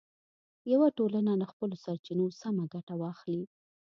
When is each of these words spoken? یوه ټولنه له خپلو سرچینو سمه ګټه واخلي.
یوه 0.71 0.87
ټولنه 0.97 1.31
له 1.41 1.45
خپلو 1.51 1.75
سرچینو 1.83 2.25
سمه 2.41 2.63
ګټه 2.73 2.93
واخلي. 3.01 3.43